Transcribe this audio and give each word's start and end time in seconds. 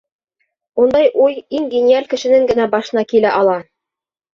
Ундай 0.83 1.11
уй 1.27 1.37
иң 1.59 1.69
гениаль 1.75 2.11
кешенең 2.17 2.51
генә 2.55 2.69
башына 2.77 3.09
килә 3.17 3.41
ала! 3.41 3.59